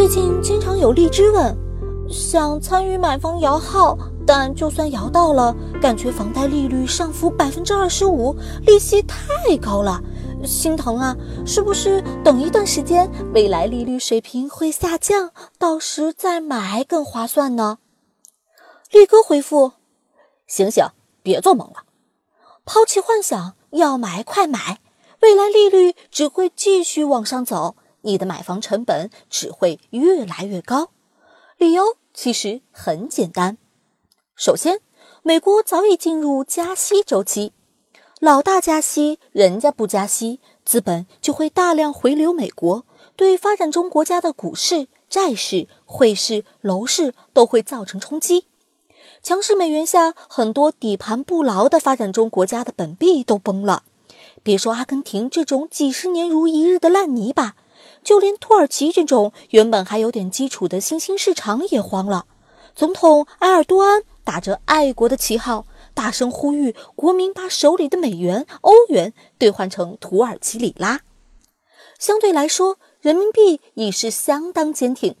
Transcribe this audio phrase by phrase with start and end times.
[0.00, 1.54] 最近经常有荔枝问，
[2.08, 8.34] 想参与买房摇号，但就算摇到了，感觉房贷利率上浮百分之二十五，
[8.64, 10.02] 利息太高了，
[10.42, 11.14] 心疼啊！
[11.44, 17.76] 是不是等一段时间，未来利率水平会下降，到时再买更划算呢？
[18.90, 19.72] 力哥回复：
[20.46, 20.82] 醒醒，
[21.22, 21.82] 别做梦了，
[22.64, 24.80] 抛弃幻想，要买快买，
[25.20, 27.76] 未来利率只会继续往上走。
[28.02, 30.90] 你的买房成本只会越来越高，
[31.58, 33.58] 理由其实很简单。
[34.34, 34.80] 首先，
[35.22, 37.52] 美国早已进入加息周期，
[38.20, 42.84] 老大加息，人家不加息，资本就会大量回流美国，
[43.16, 48.46] 对发展中国家的股市、债市、汇市、楼市都会造成冲击。
[49.22, 53.82] 强势美元下，很多底盘不牢的发展中国家的本币都崩了，
[54.42, 57.56] 别说阿根廷这种几十年如一日的烂泥巴。
[58.02, 62.26] 就连土耳其这种原本还有点基础的新兴市场也慌了。
[62.74, 71.00] 总统埃尔多安打着爱国的旗号，大声呼吁国民把手里的美元、欧元兑换成土耳其里拉。
[71.98, 75.16] 相对来说，人民币已是相当坚挺。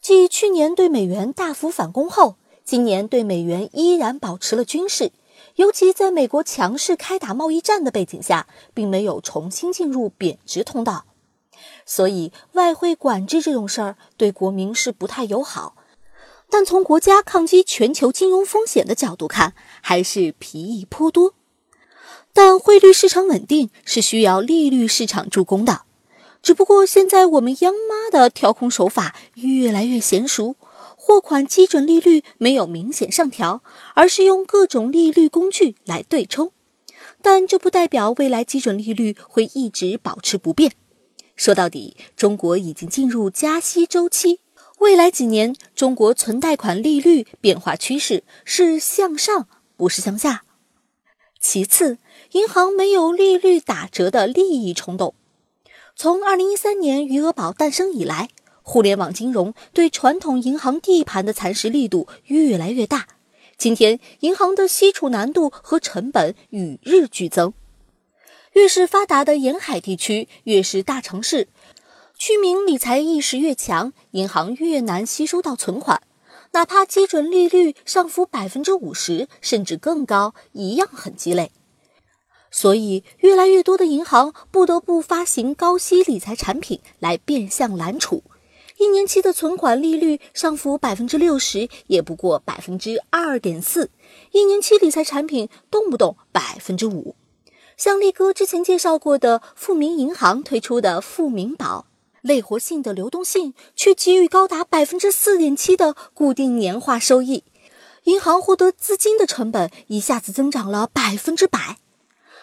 [0.00, 5.12] 继去年对美元大幅反攻后，今年对美元依然保持了军事，
[5.56, 11.04] 尤其在美国强势开打贸易战的背景下，并没有重新进入贬值通道。
[11.94, 15.76] 所以，外汇管制这种事儿对国民是不太友好，
[16.48, 21.34] 但从国家抗击全球金融风险的角度看，还是裨益颇多。
[22.32, 25.82] 但汇率市场稳定是需要利率市场助攻的，
[26.42, 30.56] 只不过现在我们央妈的调控手法越来越娴熟，
[30.96, 33.62] 货款基准利率没有明显上调，
[33.94, 36.52] 而是用各种利率工具来对冲，
[37.20, 40.72] 但这不代表未来基准利率会一直保持不变。
[41.42, 44.38] 说到底，中国已经进入加息周期，
[44.78, 50.44] 未来几年中国存贷款利率变化趋势是向上，不是向下。
[51.40, 51.98] 其次，
[52.30, 55.16] 银行没有利率打折的利益冲动。
[55.96, 58.28] 从二零一三年余额宝诞生以来，
[58.62, 63.08] 互联网金融对传统银行地盘的蚕食力度越来越大。
[63.58, 67.52] 今天，银行的吸储难度和成本与日俱增。
[68.52, 71.48] 越是发达的沿海地区，越是大城市，
[72.18, 76.02] 居民理财意识越强，银行越难吸收到存款。
[76.52, 81.50] 哪怕基准利率上浮百分之五十，甚至更高，一样很鸡肋。
[82.50, 88.22] 所以，越来越多的银行不得不发行高息理财产品来变相揽储。
[88.76, 93.86] 一年期的存款利率上浮百分之六十，也不过百分之二点四；
[94.32, 97.16] 一年期理财产品动不动百分之五。
[97.76, 101.86] 像力哥之前介绍过的富民银行推出的富民保，
[102.20, 107.44] 类活性的流动性却给予高达百分之四点七的固定年化收益，
[108.04, 111.78] 银行获得资金的成本一下子增长了百分之百。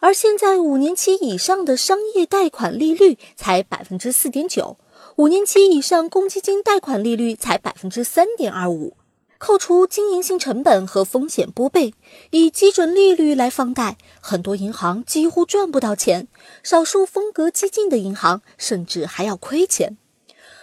[0.00, 4.78] 而现在五年期以上的商业贷款利率才百分之四点九，
[5.16, 8.96] 五年期以上公积金贷款利率才百分之三点二五。
[9.40, 11.94] 扣除经营性成本和风险拨备，
[12.28, 16.28] 以基准利率来放贷，很多银行几乎赚不到钱，
[16.62, 19.96] 少数风格激进的银行甚至还要亏钱。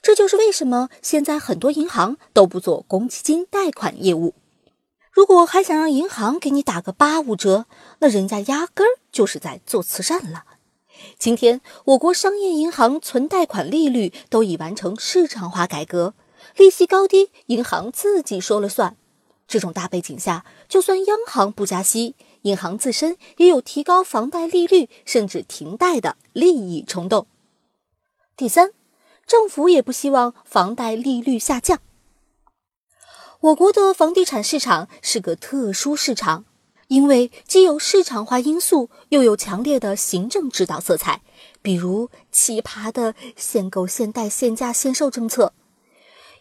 [0.00, 4.34] 这就是为什么现在很多银行都不做公积金贷款业务。
[5.10, 7.66] 如果还想让银行给你打个八五折，
[7.98, 10.44] 那人家压根儿就是在做慈善了。
[11.18, 16.14] 今天，我国商业银行存贷款利率都已完成市场化改革。
[16.56, 18.96] 利息高低，银行自己说了算。
[19.46, 27.26] 这种大背景下，就算央行不加息，银行自身也有提高房贷利率甚至停贷的利益冲动。
[28.36, 28.70] 第三，
[29.26, 31.80] 政府也不希望房贷利率下降。
[33.40, 36.44] 我国的房地产市场是个特殊市场，
[36.86, 41.22] 因为既有市场化因素，又有强烈的行政指导色彩，
[41.60, 45.52] 比如奇葩的限购、限贷、限价、限售政策。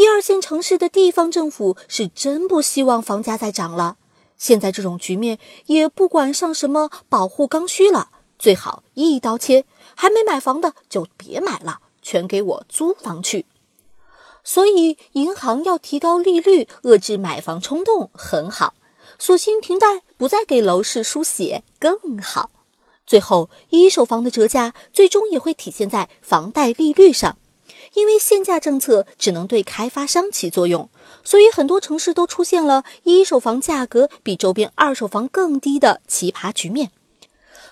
[0.00, 3.98] 一二线城市的地方政府是真不希望房价再涨了。
[4.38, 8.08] 现在这种局面也不管上什么保护刚需了，
[8.38, 13.44] 最好一刀切，还没买房的就别买了，全给我租房去。
[14.42, 18.72] 所以银行要提高利率，遏制买房冲动很好，
[19.18, 22.48] 索性停贷，不再给楼市输血更好。
[23.06, 27.36] 最后一手房的折价最终也会体现在房贷利率上。
[27.94, 30.88] 因为限价政策只能对开发商起作用，
[31.24, 36.90] 所以很多城市都出现了一手房价格比周边二手房更低的奇葩局面。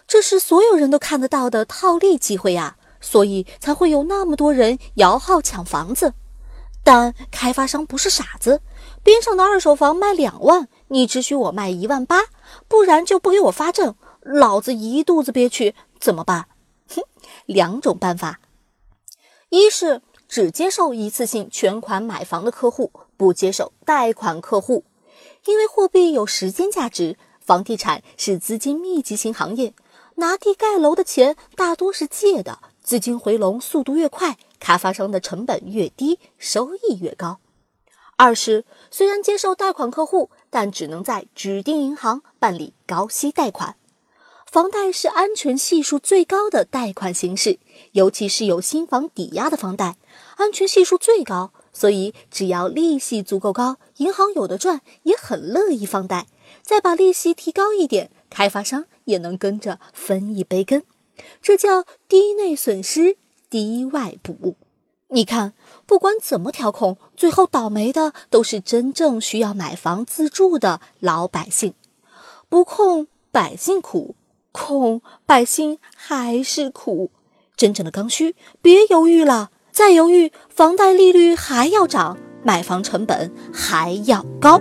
[0.07, 6.15] 这是所有人都看得到的套利机会啊，所以才会有那么多人摇号抢房子。
[6.83, 8.63] 但开发商不是傻子，
[9.03, 12.23] 边上的二手房卖两万，你只许我卖一万八，
[12.67, 16.47] 不然就不给我发证，老子一肚子憋屈，怎么办？
[16.89, 17.03] 哼，
[17.45, 18.41] 两种办法，
[19.51, 24.85] 一是只接受一次性全款买房的客户，不接受贷款客户，
[25.47, 29.73] 因为货币有时间价值，房地产是资金密集型行业，
[30.17, 34.37] 拿地盖楼的钱大多是借的，资金回笼速度越快。
[34.61, 37.39] 开发商的成本越低，收益越高。
[38.17, 43.77] 二是虽然接受贷款客户，但只能在指定银行办理高息贷款。
[44.45, 47.61] 房贷是安全系数最高的贷款形式，
[47.93, 49.97] 尤其是有新房抵押的房贷，
[50.37, 51.53] 安全系数最高。
[51.73, 56.27] 所以只要利息足够高，银行有的赚，也很乐意放贷。
[56.63, 60.83] 再把利息提高一点，开发商也能跟着分一杯羹。
[61.41, 63.17] 这叫低内损失。
[63.51, 64.57] 低外补，
[65.09, 65.55] 你看，
[65.87, 71.73] 不管怎么调控，最后倒霉的都是真正需要买房自住的老百姓。
[72.51, 74.15] 不控百姓苦，
[74.53, 77.11] 控百姓还是苦。
[77.57, 84.61] 真正的刚需，别犹豫了，再犹豫，房贷利率还要涨，买房成本还要高。